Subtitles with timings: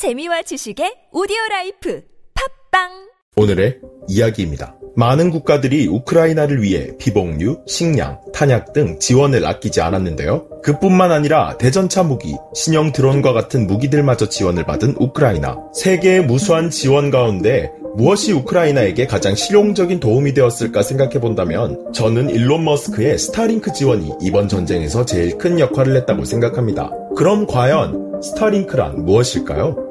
[0.00, 2.00] 재미와 지식의 오디오 라이프
[2.70, 2.88] 팝빵
[3.36, 4.74] 오늘의 이야기입니다.
[4.96, 10.62] 많은 국가들이 우크라이나를 위해 피복류, 식량, 탄약 등 지원을 아끼지 않았는데요.
[10.62, 15.58] 그뿐만 아니라 대전차 무기, 신형 드론과 같은 무기들마저 지원을 받은 우크라이나.
[15.74, 23.18] 세계의 무수한 지원 가운데 무엇이 우크라이나에게 가장 실용적인 도움이 되었을까 생각해 본다면 저는 일론 머스크의
[23.18, 26.90] 스타링크 지원이 이번 전쟁에서 제일 큰 역할을 했다고 생각합니다.
[27.14, 29.89] 그럼 과연 스타링크란 무엇일까요?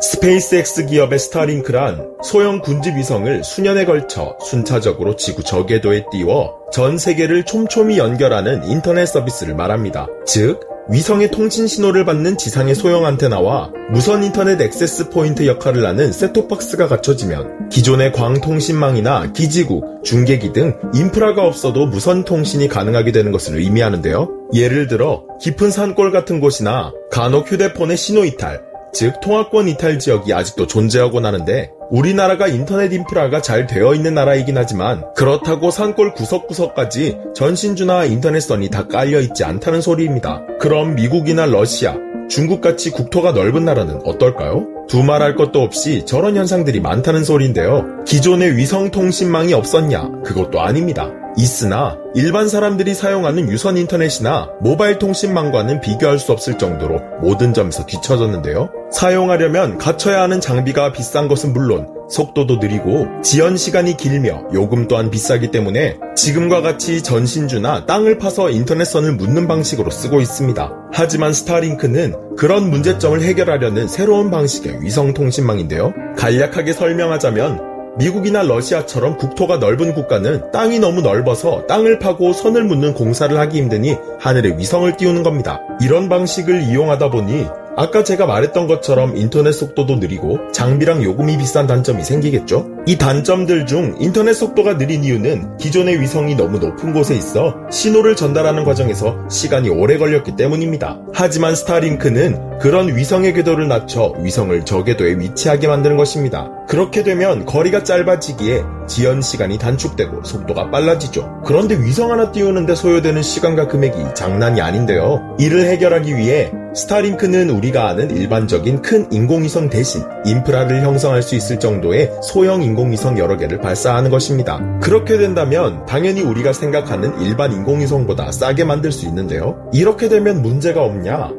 [0.00, 7.98] 스페이스X 기업의 스타링크란 소형 군집 위성을 수년에 걸쳐 순차적으로 지구 저궤도에 띄워 전 세계를 촘촘히
[7.98, 10.06] 연결하는 인터넷 서비스를 말합니다.
[10.24, 16.88] 즉, 위성의 통신 신호를 받는 지상의 소형 안테나와 무선 인터넷 액세스 포인트 역할을 하는 셋톱박스가
[16.88, 24.28] 갖춰지면 기존의 광통신망이나 기지국, 중계기 등 인프라가 없어도 무선 통신이 가능하게 되는 것을 의미하는데요.
[24.54, 28.62] 예를 들어 깊은 산골 같은 곳이나 간혹 휴대폰의 신호 이탈,
[28.98, 35.04] 즉 통화권 이탈 지역이 아직도 존재하곤 하는데 우리나라가 인터넷 인프라가 잘 되어 있는 나라이긴 하지만
[35.14, 40.42] 그렇다고 산골 구석구석까지 전신주나 인터넷선이 다 깔려 있지 않다는 소리입니다.
[40.58, 41.94] 그럼 미국이나 러시아,
[42.28, 44.66] 중국같이 국토가 넓은 나라는 어떨까요?
[44.88, 48.02] 두말할 것도 없이 저런 현상들이 많다는 소리인데요.
[48.04, 50.10] 기존의 위성통신망이 없었냐?
[50.24, 51.12] 그것도 아닙니다.
[51.38, 58.70] 있으나 일반 사람들이 사용하는 유선 인터넷이나 모바일 통신망과는 비교할 수 없을 정도로 모든 점에서 뒤처졌는데요.
[58.90, 65.50] 사용하려면 갖춰야 하는 장비가 비싼 것은 물론 속도도 느리고 지연 시간이 길며 요금 또한 비싸기
[65.50, 70.72] 때문에 지금과 같이 전신주나 땅을 파서 인터넷선을 묻는 방식으로 쓰고 있습니다.
[70.92, 75.92] 하지만 스타링크는 그런 문제점을 해결하려는 새로운 방식의 위성통신망인데요.
[76.16, 83.36] 간략하게 설명하자면 미국이나 러시아처럼 국토가 넓은 국가는 땅이 너무 넓어서 땅을 파고 선을 묻는 공사를
[83.36, 85.60] 하기 힘드니 하늘에 위성을 띄우는 겁니다.
[85.80, 92.02] 이런 방식을 이용하다 보니 아까 제가 말했던 것처럼 인터넷 속도도 느리고 장비랑 요금이 비싼 단점이
[92.02, 92.77] 생기겠죠?
[92.88, 98.64] 이 단점들 중 인터넷 속도가 느린 이유는 기존의 위성이 너무 높은 곳에 있어 신호를 전달하는
[98.64, 100.98] 과정에서 시간이 오래 걸렸기 때문입니다.
[101.12, 106.50] 하지만 스타링크는 그런 위성의 궤도를 낮춰 위성을 저궤도에 위치하게 만드는 것입니다.
[106.66, 111.42] 그렇게 되면 거리가 짧아지기에 지연 시간이 단축되고 속도가 빨라지죠.
[111.44, 115.36] 그런데 위성 하나 띄우는데 소요되는 시간과 금액이 장난이 아닌데요.
[115.38, 122.12] 이를 해결하기 위해 스타링크는 우리가 아는 일반적인 큰 인공위성 대신 인프라를 형성할 수 있을 정도의
[122.22, 124.60] 소형 인공 위성 여러 개를 발사하는 것입니다.
[124.80, 129.68] 그렇게 된다면 당연히 우리가 생각하는 일반 인공위성보다 싸게 만들 수 있는데요.
[129.72, 131.30] 이렇게 되면 문제가 없냐?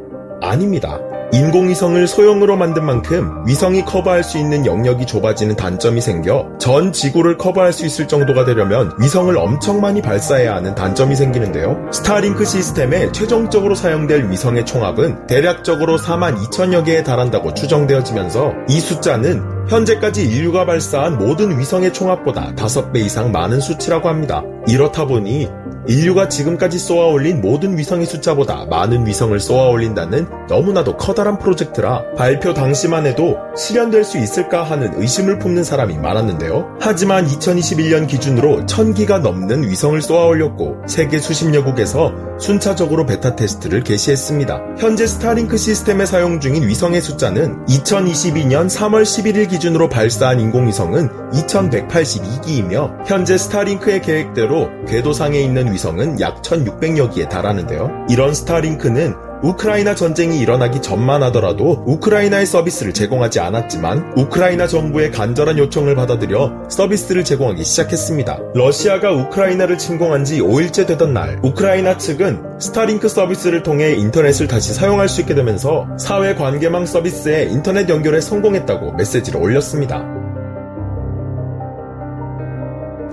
[0.41, 0.99] 아닙니다.
[1.31, 7.71] 인공위성을 소형으로 만든 만큼 위성이 커버할 수 있는 영역이 좁아지는 단점이 생겨 전 지구를 커버할
[7.71, 11.89] 수 있을 정도가 되려면 위성을 엄청 많이 발사해야 하는 단점이 생기는데요.
[11.91, 20.25] 스타링크 시스템에 최종적으로 사용될 위성의 총합은 대략적으로 4만 2천여 개에 달한다고 추정되어지면서 이 숫자는 현재까지
[20.25, 24.43] 인류가 발사한 모든 위성의 총합보다 5배 이상 많은 수치라고 합니다.
[24.67, 25.47] 이렇다 보니
[25.87, 32.53] 인류가 지금까지 쏘아 올린 모든 위성의 숫자보다 많은 위성을 쏘아 올린다는 너무나도 커다란 프로젝트라 발표
[32.53, 36.77] 당시만 해도 실현될 수 있을까 하는 의심을 품는 사람이 많았는데요.
[36.79, 44.75] 하지만 2021년 기준으로 1000기가 넘는 위성을 쏘아 올렸고 세계 수십 여국에서 순차적으로 베타 테스트를 개시했습니다.
[44.77, 53.37] 현재 스타링크 시스템에 사용 중인 위성의 숫자는 2022년 3월 11일 기준으로 발사한 인공위성은 2182기이며 현재
[53.37, 58.07] 스타링크의 계획대로 궤도상에 있는 위성은 약 1600여 기에 달하는데요.
[58.09, 65.95] 이런 스타링크는 우크라이나 전쟁이 일어나기 전만 하더라도 우크라이나에 서비스를 제공하지 않았지만 우크라이나 정부의 간절한 요청을
[65.95, 68.39] 받아들여 서비스를 제공하기 시작했습니다.
[68.53, 75.07] 러시아가 우크라이나를 침공한 지 5일째 되던 날 우크라이나 측은 스타링크 서비스를 통해 인터넷을 다시 사용할
[75.07, 80.18] 수 있게 되면서 사회 관계망 서비스에 인터넷 연결에 성공했다고 메시지를 올렸습니다.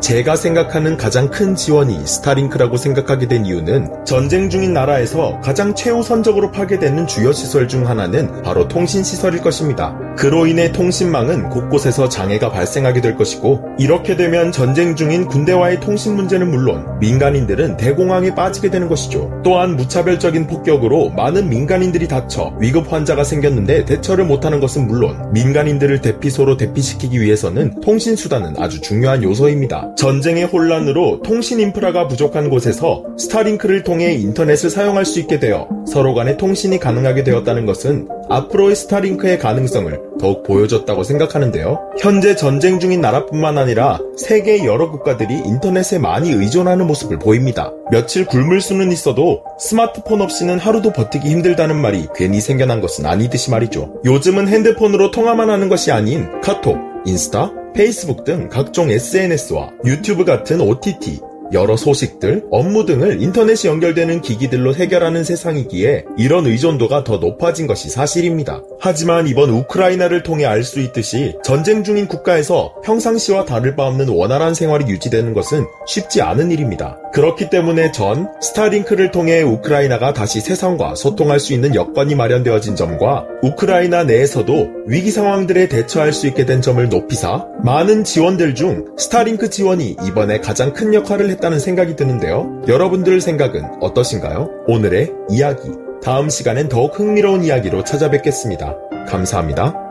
[0.07, 7.09] 제가 생각하는 가장 큰 지원이 스타링크라고 생각하게 된 이유는 전쟁 중인 나라에서 가장 최우선적으로 파괴되는
[7.09, 9.99] 주요 시설 중 하나는 바로 통신 시설일 것입니다.
[10.17, 16.53] 그로 인해 통신망은 곳곳에서 장애가 발생하게 될 것이고 이렇게 되면 전쟁 중인 군대와의 통신 문제는
[16.53, 19.43] 물론 민간인들은 대공황에 빠지게 되는 것이죠.
[19.43, 26.57] 또한 무차별적인 폭격으로 많은 민간인들이 다쳐 위급 환자가 생겼는데 대처를 못하는 것은 물론 민간인들을 대피소로
[26.57, 29.96] 대피시키기 위해서는 통신 수단은 아주 중요한 요소입니다.
[29.97, 36.37] 전쟁의 혼란으로 통신 인프라가 부족한 곳에서 스타링크를 통해 인터넷을 사용할 수 있게 되어 서로 간의
[36.37, 41.93] 통신이 가능하게 되었다는 것은 앞으로의 스타링크의 가능성을 더욱 보여줬다고 생각하는데요.
[41.99, 47.73] 현재 전쟁 중인 나라뿐만 아니라 세계 여러 국가들이 인터넷에 많이 의존하는 모습을 보입니다.
[47.91, 53.95] 며칠 굶을 수는 있어도 스마트폰 없이는 하루도 버티기 힘들다는 말이 괜히 생겨난 것은 아니듯이 말이죠.
[54.05, 56.77] 요즘은 핸드폰으로 통화만 하는 것이 아닌 카톡,
[57.07, 61.21] 인스타, 페이스북 등 각종 SNS와 유튜브 같은 OTT,
[61.53, 68.63] 여러 소식들, 업무 등을 인터넷이 연결되는 기기들로 해결하는 세상이기에 이런 의존도가 더 높아진 것이 사실입니다.
[68.81, 74.53] 하지만 이번 우크라이나를 통해 알 수 있듯이 전쟁 중인 국가에서 평상시와 다를 바 없는 원활한
[74.55, 76.99] 생활이 유지되는 것은 쉽지 않은 일입니다.
[77.13, 84.05] 그렇기 때문에 전 스타링크를 통해 우크라이나가 다시 세상과 소통할 수 있는 여건이 마련되어진 점과 우크라이나
[84.05, 89.97] 내에서도 위기 상황들에 대처할 수 있게 된 점을 높이 사 많은 지원들 중 스타링크 지원이
[90.05, 92.63] 이번에 가장 큰 역할을 했다는 생각이 드는데요.
[92.67, 94.65] 여러분들 생각은 어떠신가요?
[94.67, 95.71] 오늘의 이야기.
[96.03, 98.77] 다음 시간엔 더욱 흥미로운 이야기로 찾아뵙겠습니다.
[99.09, 99.86] 감사합니다.